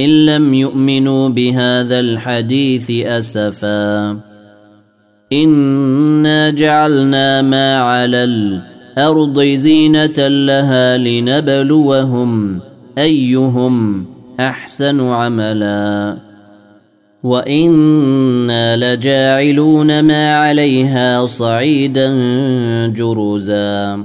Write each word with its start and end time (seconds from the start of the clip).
إن 0.00 0.26
لم 0.26 0.54
يؤمنوا 0.54 1.28
بهذا 1.28 2.00
الحديث 2.00 2.90
أسفا. 2.90 4.18
إنا 5.32 6.50
جعلنا 6.50 7.42
ما 7.42 7.80
على 7.80 8.24
الأرض 8.24 9.40
زينة 9.40 10.28
لها 10.28 10.98
لنبلوهم 10.98 12.60
أيهم 12.98 14.06
أحسن 14.40 15.00
عملا. 15.00 16.16
وإنا 17.22 18.94
لجاعلون 18.94 20.00
ما 20.00 20.36
عليها 20.36 21.26
صعيدا 21.26 22.16
جرزا. 22.86 24.04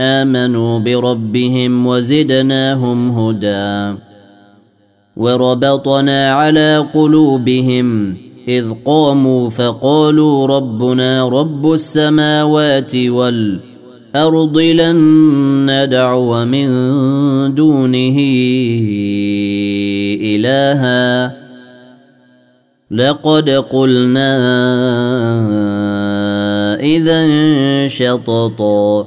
آمنوا 0.00 0.78
بربهم 0.78 1.86
وزدناهم 1.86 3.10
هدى. 3.10 3.98
وربطنا 5.16 6.32
على 6.32 6.86
قلوبهم. 6.94 8.16
إذ 8.48 8.64
قاموا 8.84 9.50
فقالوا 9.50 10.46
ربنا 10.46 11.28
رب 11.28 11.72
السماوات 11.72 12.96
والأرض 12.96 14.58
لن 14.58 14.96
ندعو 15.70 16.44
من 16.44 16.68
دونه 17.54 18.16
إلها. 20.22 21.36
لقد 22.90 23.50
قلنا 23.50 24.36
إذا 26.80 27.28
شططا 27.88 29.06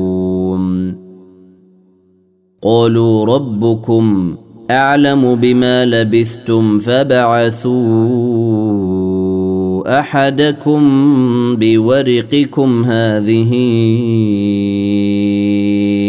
قالوا 2.61 3.25
ربكم 3.25 4.35
أعلم 4.71 5.35
بما 5.35 5.85
لبثتم 5.85 6.79
فبعثوا 6.79 7.81
أحدكم 9.99 10.81
بورقكم 11.55 12.83
هذه 12.83 13.51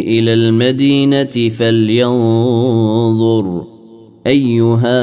إلى 0.06 0.34
المدينة 0.34 1.48
فلينظر 1.58 2.92
أيها 4.26 5.02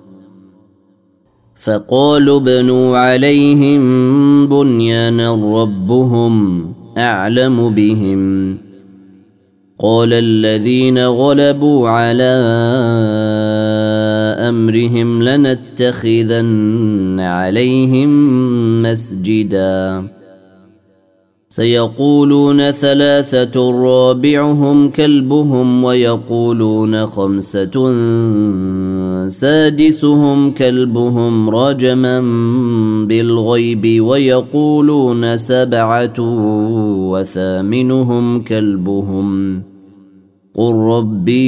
فقالوا 1.63 2.39
بنوا 2.39 2.97
عليهم 2.97 3.81
بنيانا 4.47 5.33
ربهم 5.33 6.65
أعلم 6.97 7.69
بهم. 7.69 8.57
قال 9.79 10.13
الذين 10.13 11.05
غلبوا 11.05 11.89
على 11.89 12.33
أمرهم 14.49 15.23
لنتخذن 15.23 17.19
عليهم 17.19 18.11
مسجدا. 18.81 20.03
سيقولون 21.49 22.71
ثلاثة 22.71 23.71
رابعهم 23.71 24.89
كلبهم 24.89 25.83
ويقولون 25.83 27.05
خمسة 27.05 27.91
سادسهم 29.27 30.51
كلبهم 30.51 31.49
رجما 31.49 32.19
بالغيب 33.05 34.01
ويقولون 34.03 35.37
سبعة 35.37 36.13
وثامنهم 37.09 38.41
كلبهم. 38.41 39.61
قل 40.55 40.73
ربي 40.73 41.39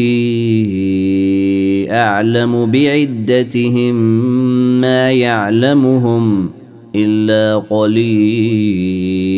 أعلم 1.91 2.71
بعدتهم 2.71 3.95
ما 4.81 5.11
يعلمهم 5.11 6.49
إلا 6.95 7.57
قليل. 7.57 9.33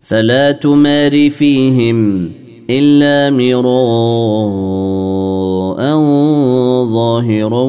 فلا 0.00 0.52
تمار 0.52 1.30
فيهم 1.30 2.28
إلا 2.70 3.30
مراء 3.30 4.87
ظاهرا 6.92 7.62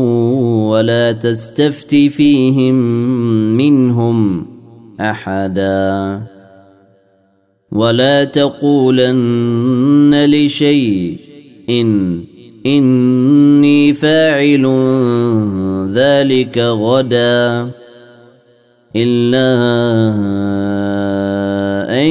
ولا 0.69 1.11
تستفت 1.11 1.95
فيهم 1.95 2.75
منهم 3.57 4.45
أحدا 4.99 6.21
ولا 7.71 8.23
تقولن 8.23 10.25
لشيء 10.25 11.17
إن 11.69 12.23
إني 12.65 13.93
فاعل 13.93 14.65
ذلك 15.93 16.57
غدا 16.57 17.69
إلا 18.95 19.49
أن 21.89 22.09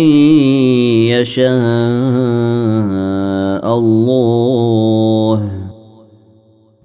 يشاء 1.13 1.49
الله 3.79 5.48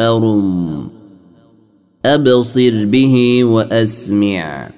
والأرض 0.00 0.88
أبصر 2.06 2.84
به 2.84 3.44
وأسمع 3.44 4.70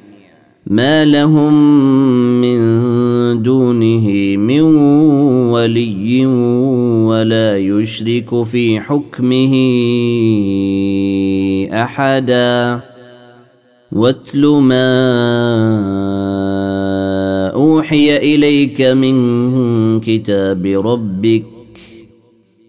ما 0.67 1.05
لهم 1.05 1.55
من 2.41 2.61
دونه 3.43 4.37
من 4.37 4.61
ولي 5.53 6.27
ولا 7.07 7.59
يشرك 7.59 8.43
في 8.45 8.81
حكمه 8.81 9.55
احدا 11.73 12.81
واتل 13.93 14.47
ما 14.47 14.91
اوحي 17.51 18.17
اليك 18.17 18.81
من 18.83 20.01
كتاب 20.01 20.67
ربك 20.67 21.60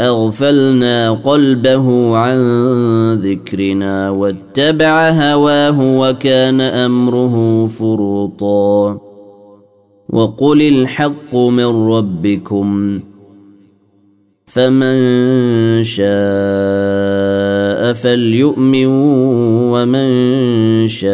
أغفلنا 0.00 1.10
قلبه 1.10 2.16
عن 2.16 2.38
ذكرنا 3.14 4.10
واتبع 4.10 5.10
هواه 5.10 5.98
وكان 5.98 6.60
أمره 6.60 7.66
فرطا. 7.66 9.00
وقل 10.08 10.62
الحق 10.62 11.36
من 11.36 11.64
ربكم 11.64 13.00
فمن 14.46 15.82
شاء 15.82 16.12
فليؤمن 17.92 18.86
ومن 19.72 20.08
شاء 20.88 21.12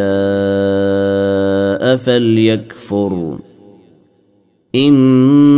فليكفر. 1.97 3.39
أنا 4.75 5.58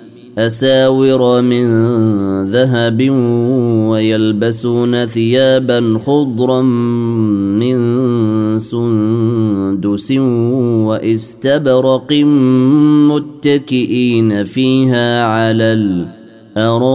أساور 0.37 1.41
من 1.41 1.67
ذهب 2.51 3.09
ويلبسون 3.89 5.05
ثيابا 5.05 5.99
خضرا 6.05 6.61
من 6.61 7.79
سندس 8.59 10.11
وإستبرق 10.87 12.13
متكئين 13.11 14.43
فيها 14.43 15.25
على 15.25 15.73
الأرائك. 16.57 16.91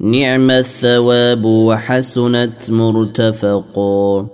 نعم 0.00 0.50
الثواب 0.50 1.44
وحسنت 1.44 2.70
مرتفقا. 2.70 4.33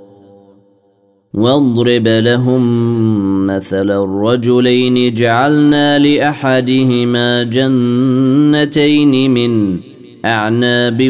واضرب 1.35 2.09
لهم 2.09 3.47
مثل 3.47 3.91
الرجلين 3.91 5.15
جعلنا 5.15 5.99
لأحدهما 5.99 7.43
جنتين 7.43 9.31
من 9.31 9.81
أعناب 10.25 11.09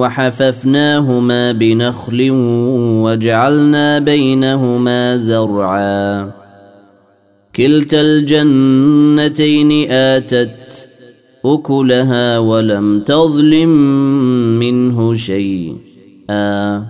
وحففناهما 0.00 1.52
بنخل 1.52 2.28
وجعلنا 3.02 3.98
بينهما 3.98 5.16
زرعا. 5.16 6.30
كلتا 7.56 8.00
الجنتين 8.00 9.90
آتت 9.90 10.88
أكلها 11.44 12.38
ولم 12.38 13.00
تظلم 13.00 13.68
منه 14.58 15.14
شيئا. 15.14 16.89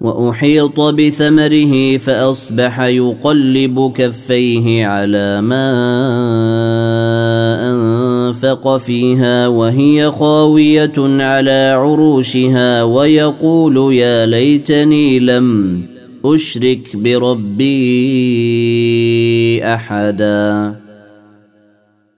وأحيط 0.00 0.80
بثمره 0.80 1.96
فأصبح 1.96 2.80
يقلب 2.80 3.92
كفيه 3.96 4.86
على 4.86 5.40
ما 5.40 5.68
أنفق 7.70 8.76
فيها 8.76 9.48
وهي 9.48 10.10
خاوية 10.10 10.92
على 10.98 11.74
عروشها 11.78 12.82
ويقول 12.82 13.94
يا 13.94 14.26
ليتني 14.26 15.18
لم 15.18 15.82
أشرك 16.24 16.96
بربي 16.96 17.74
أحدا. 19.64 20.74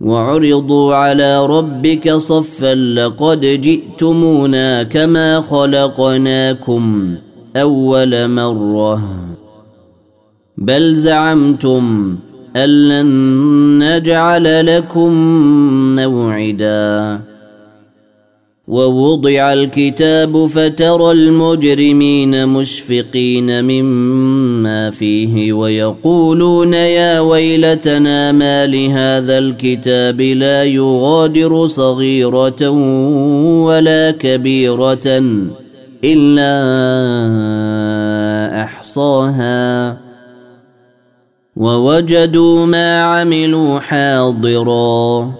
وعرضوا 0.00 0.94
على 0.94 1.46
ربك 1.46 2.12
صفا 2.12 2.74
لقد 2.74 3.40
جئتمونا 3.40 4.82
كما 4.82 5.40
خلقناكم 5.40 7.14
أول 7.56 8.28
مرة. 8.28 9.02
بل 10.58 10.94
زعمتم 10.94 12.16
أن 12.56 12.88
لن 12.88 13.08
نجعل 13.78 14.66
لكم 14.76 15.12
موعدا. 15.96 17.20
ووضع 18.70 19.52
الكتاب 19.52 20.46
فترى 20.46 21.12
المجرمين 21.12 22.48
مشفقين 22.48 23.64
مما 23.64 24.90
فيه 24.90 25.52
ويقولون 25.52 26.74
يا 26.74 27.20
ويلتنا 27.20 28.32
ما 28.32 28.66
لهذا 28.66 29.38
الكتاب 29.38 30.20
لا 30.20 30.64
يغادر 30.64 31.66
صغيرة 31.66 32.68
ولا 33.66 34.10
كبيرة 34.10 35.22
إلا 36.04 36.52
أحصاها. 38.62 39.96
ووجدوا 41.56 42.66
ما 42.66 43.02
عملوا 43.02 43.80
حاضرا. 43.80 45.39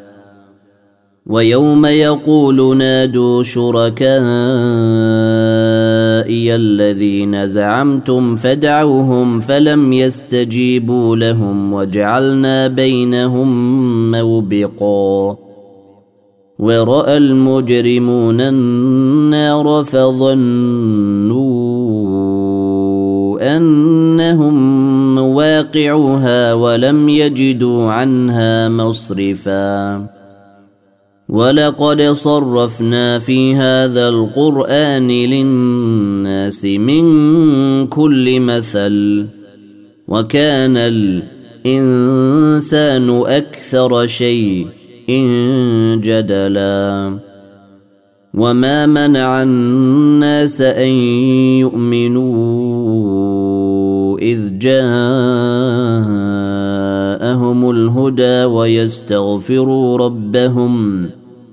ويوم 1.25 1.85
يقول 1.85 2.77
نادوا 2.77 3.43
شركائي 3.43 4.11
الذين 6.55 7.47
زعمتم 7.47 8.35
فدعوهم 8.35 9.39
فلم 9.39 9.93
يستجيبوا 9.93 11.15
لهم 11.15 11.73
وجعلنا 11.73 12.67
بينهم 12.67 14.11
موبقا. 14.11 15.37
ورأى 16.59 17.17
المجرمون 17.17 18.41
النار 18.41 19.83
فظنوا 19.83 20.61
أنهم 23.57 25.17
واقعوها 25.17 26.53
ولم 26.53 27.09
يجدوا 27.09 27.91
عنها 27.91 28.69
مصرفا. 28.69 30.10
ولقد 31.31 32.01
صرفنا 32.01 33.19
في 33.19 33.55
هذا 33.55 34.09
القران 34.09 35.07
للناس 35.07 36.65
من 36.65 37.03
كل 37.87 38.39
مثل 38.39 39.25
وكان 40.07 40.77
الانسان 41.65 43.09
أكثر 43.25 44.07
شيء 44.07 44.67
جدلا 46.03 47.17
وما 48.33 48.85
منع 48.85 49.43
الناس 49.43 50.61
ان 50.61 50.91
يؤمنوا 51.63 52.91
اذ 54.19 54.57
جاءهم 54.57 54.91
الهدى 57.69 58.43
ويستغفروا 58.43 59.97
ربهم 59.97 61.09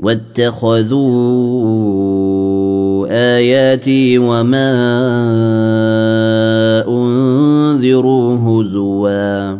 واتخذوا 0.00 1.08
آياتي 3.10 4.18
وما 4.18 4.70
أنذروا 6.88 8.38
هزوا 8.38 9.58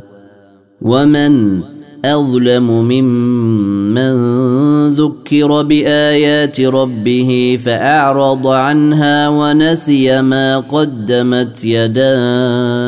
ومن 0.83 1.61
أظلم 2.05 2.71
ممن 2.71 4.15
ذكر 4.95 5.63
بآيات 5.63 6.61
ربه 6.61 7.59
فأعرض 7.65 8.47
عنها 8.47 9.29
ونسي 9.29 10.23
ما 10.23 10.59
قدمت 10.59 11.65
يداه. 11.65 12.79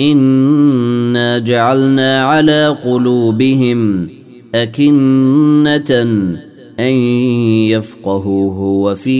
إنا 0.00 1.38
جعلنا 1.38 2.24
على 2.24 2.76
قلوبهم 2.84 4.08
أكنة 4.54 5.90
أن 6.80 6.92
يفقهوه 7.68 8.60
وفي 8.60 9.18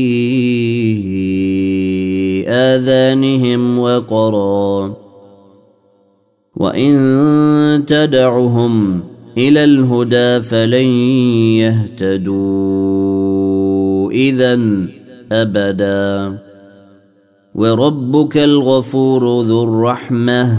آذانهم 2.48 3.78
وقرا. 3.78 4.96
وإن 6.56 7.84
تدعهم 7.86 9.00
إلى 9.38 9.64
الهدى 9.64 10.42
فلن 10.42 10.86
يهتدوا 11.58 12.92
اذا 14.12 14.60
أبدا. 15.32 16.38
وربك 17.54 18.38
الغفور 18.38 19.42
ذو 19.42 19.64
الرحمة. 19.64 20.58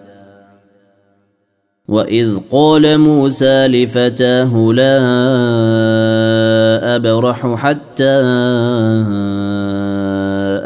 واذ 1.91 2.37
قال 2.51 2.97
موسى 2.97 3.67
لفتاه 3.67 4.71
لا 4.73 4.95
ابرح 6.95 7.55
حتى 7.55 8.21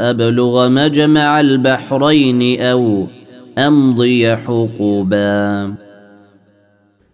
ابلغ 0.10 0.70
مجمع 0.70 1.40
البحرين 1.40 2.62
أو 2.62 3.08
امضي 3.58 4.36
حقبا 4.36 5.74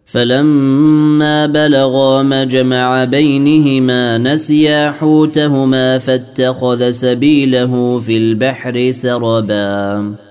فلما 0.05 1.45
بلغا 1.45 2.23
مجمع 2.23 3.03
بينهما 3.03 4.17
نسيا 4.17 4.91
حوتهما 4.91 5.97
فاتخذ 5.97 6.91
سبيله 6.91 7.99
في 7.99 8.17
البحر 8.17 8.91
سربا 8.91 10.30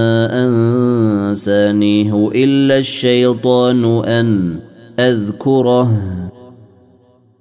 أنسانيه 1.31 2.31
إلا 2.35 2.77
الشيطان 2.77 4.05
أن 4.05 4.59
أذكره 4.99 5.91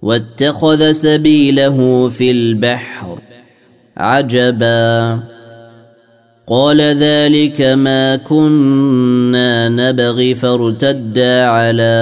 واتخذ 0.02 0.92
سبيله 0.92 2.08
في 2.08 2.30
البحر 2.30 3.18
عجبا. 3.96 5.18
قال 6.46 6.80
ذلك 6.80 7.60
ما 7.60 8.16
كنا 8.16 9.68
نبغي 9.68 10.34
فارتدا 10.34 11.44
على 11.44 11.94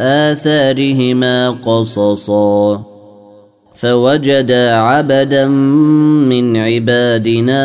آثارهما 0.00 1.50
قصصا. 1.50 2.84
فوجدا 3.74 4.74
عبدا 4.74 5.46
من 5.46 6.56
عبادنا 6.56 7.64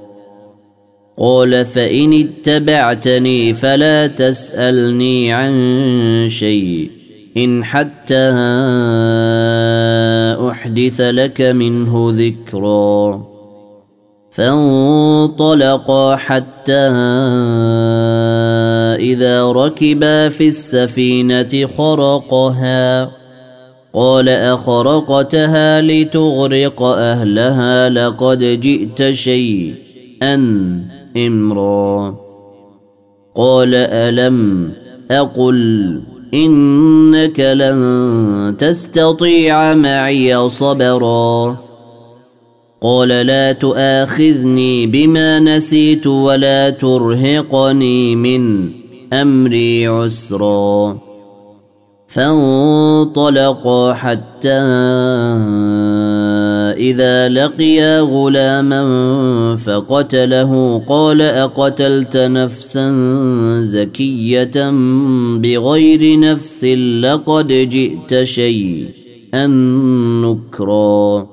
قال 1.21 1.65
فإن 1.65 2.13
اتبعتني 2.13 3.53
فلا 3.53 4.07
تسألني 4.07 5.33
عن 5.33 5.53
شيء 6.29 6.91
إن 7.37 7.63
حتى 7.63 8.29
أحدث 10.49 11.01
لك 11.01 11.41
منه 11.41 12.07
ذكرا 12.11 13.25
فانطلقا 14.31 16.15
حتى 16.15 16.87
إذا 18.99 19.51
ركبا 19.51 20.29
في 20.29 20.47
السفينة 20.47 21.67
خرقها 21.77 23.11
قال 23.93 24.29
أخرقتها 24.29 25.81
لتغرق 25.81 26.81
أهلها 26.81 27.89
لقد 27.89 28.39
جئت 28.39 29.11
شيئا 29.11 30.35
إمرا. 31.17 32.15
قال 33.35 33.75
ألم 33.75 34.71
أقل 35.11 36.01
إنك 36.33 37.39
لن 37.39 38.55
تستطيع 38.59 39.73
معي 39.73 40.49
صبرا. 40.49 41.57
قال 42.81 43.07
لا 43.07 43.51
تؤاخذني 43.51 44.87
بما 44.87 45.39
نسيت 45.39 46.07
ولا 46.07 46.69
ترهقني 46.69 48.15
من 48.15 48.69
أمري 49.13 49.87
عسرا. 49.87 50.97
فانطلقا 52.07 53.93
حتى 53.93 54.59
إذا 56.77 57.29
لقيا 57.29 58.01
غلاما 58.01 59.55
فقتله 59.55 60.81
قال 60.87 61.21
أقتلت 61.21 62.17
نفسا 62.17 62.91
زكية 63.61 64.69
بغير 65.37 66.19
نفس 66.19 66.63
لقد 67.03 67.47
جئت 67.47 68.23
شيئا 68.23 69.47
نكرا. 70.25 71.27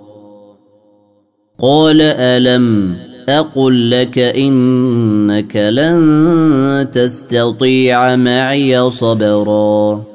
قال 1.58 2.02
ألم 2.02 2.96
أقل 3.28 3.90
لك 3.90 4.18
إنك 4.18 5.56
لن 5.56 6.88
تستطيع 6.92 8.16
معي 8.16 8.90
صبرا. 8.90 10.07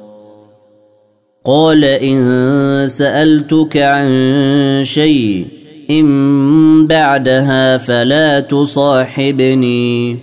قال 1.44 1.84
إن 1.84 2.88
سألتك 2.88 3.76
عن 3.76 4.10
شيء 4.84 5.46
إن 5.90 6.86
بعدها 6.86 7.76
فلا 7.78 8.40
تصاحبني. 8.40 10.18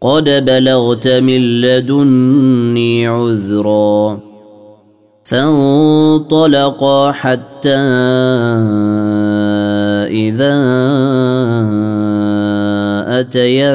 قد 0.00 0.44
بلغت 0.44 1.08
من 1.08 1.60
لدني 1.60 3.06
عذرا 3.06 4.20
فانطلقا 5.24 7.12
حتى 7.12 7.76
إذا 10.10 10.56
أتيا 13.20 13.74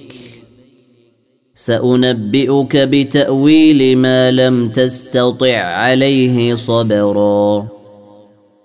سأنبئك 1.65 2.77
بتأويل 2.77 3.97
ما 3.97 4.31
لم 4.31 4.69
تستطع 4.69 5.57
عليه 5.57 6.55
صبرا. 6.55 7.67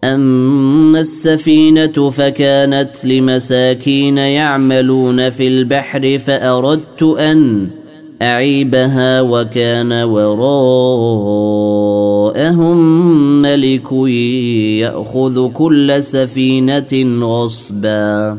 أما 0.04 1.00
السفينة 1.00 2.10
فكانت 2.10 3.04
لمساكين 3.04 4.18
يعملون 4.18 5.30
في 5.30 5.48
البحر 5.48 6.18
فأردت 6.18 7.02
أن 7.02 7.68
أعيبها 8.22 9.20
وكان 9.20 9.92
وراءهم 9.92 10.38
ملك 13.42 13.92
يأخذ 14.80 15.48
كل 15.52 16.02
سفينة 16.02 17.20
غصبا. 17.26 18.38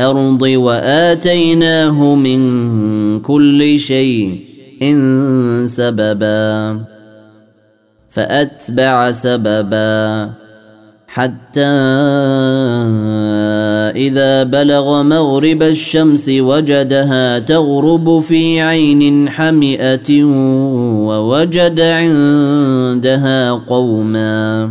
الأرض 0.00 0.42
وآتيناه 0.42 2.14
من 2.14 2.40
كل 3.20 3.78
شيء 3.78 4.40
إن 4.82 5.64
سببا 5.66 6.80
فأتبع 8.10 9.10
سببا 9.10 10.30
حتى 11.06 11.66
إذا 13.96 14.42
بلغ 14.42 15.02
مغرب 15.02 15.62
الشمس 15.62 16.28
وجدها 16.28 17.38
تغرب 17.38 18.18
في 18.20 18.60
عين 18.60 19.28
حمئة 19.28 20.24
ووجد 21.08 21.80
عندها 21.80 23.52
قوما. 23.52 24.70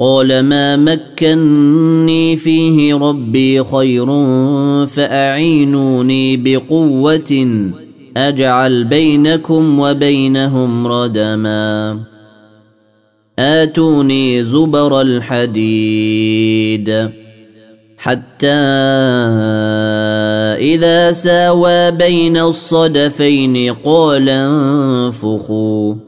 قال 0.00 0.40
ما 0.40 0.76
مكني 0.76 2.36
فيه 2.36 2.94
ربي 2.94 3.64
خير 3.64 4.06
فأعينوني 4.86 6.36
بقوة 6.36 7.60
أجعل 8.16 8.84
بينكم 8.84 9.80
وبينهم 9.80 10.86
ردما. 10.86 11.98
آتوني 13.38 14.42
زبر 14.42 15.00
الحديد 15.00 16.38
حتى 17.98 18.46
إذا 20.58 21.12
ساوى 21.12 21.90
بين 21.90 22.36
الصدفين 22.36 23.74
قال 23.74 24.28
انفخوا. 24.28 26.07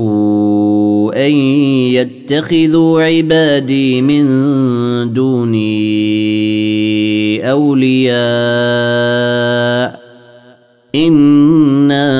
أن 1.13 1.31
يتخذوا 1.91 3.03
عبادي 3.03 4.01
من 4.01 4.23
دوني 5.13 5.91
أولياء 7.51 8.21
إنا 10.95 12.11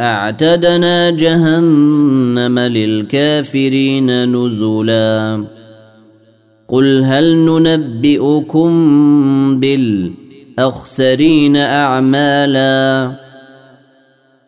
أعتدنا 0.00 1.10
جهنم 1.10 2.58
للكافرين 2.58 4.36
نزلا. 4.36 5.44
قل 6.68 7.02
هل 7.04 7.36
ننبئكم 7.36 8.70
بالأخسرين 9.60 11.56
أعمالا؟ 11.56 13.25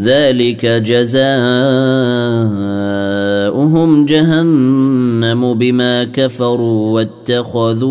ذلك 0.00 0.66
جزاؤهم 0.66 1.20
جهنم 4.04 5.54
بما 5.54 6.04
كفروا 6.04 6.94
واتخذوا 6.94 7.90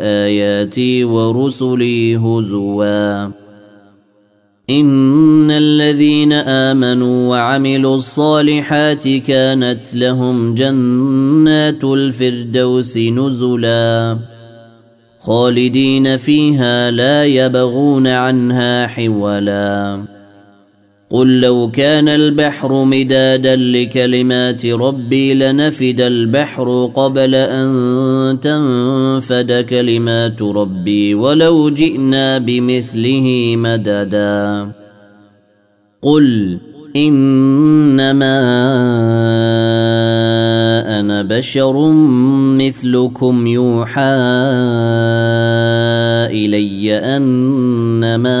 آياتي 0.00 1.04
ورسلي 1.04 2.16
هزوا. 2.16 3.24
إن 4.70 5.50
الذين 5.50 6.32
آمنوا 6.32 7.30
وعملوا 7.30 7.94
الصالحات 7.94 9.08
كانت 9.08 9.94
لهم 9.94 10.54
جنات 10.54 11.84
الفردوس 11.84 12.96
نزلا. 12.96 14.18
خالدين 15.20 16.16
فيها 16.16 16.90
لا 16.90 17.24
يبغون 17.24 18.06
عنها 18.06 18.86
حولا. 18.86 20.13
قل 21.14 21.40
لو 21.40 21.70
كان 21.70 22.08
البحر 22.08 22.84
مدادا 22.84 23.56
لكلمات 23.56 24.66
ربي 24.66 25.34
لنفد 25.34 26.00
البحر 26.00 26.90
قبل 26.94 27.34
أن 27.34 28.38
تنفد 28.42 29.66
كلمات 29.70 30.42
ربي 30.42 31.14
ولو 31.14 31.70
جئنا 31.70 32.38
بمثله 32.38 33.54
مددا. 33.56 34.68
قل 36.02 36.58
إنما 36.96 38.40
أنا 41.00 41.22
بشر 41.22 41.90
مثلكم 42.58 43.46
يوحى 43.46 44.14
إلي 46.30 46.94
أنما 47.16 48.40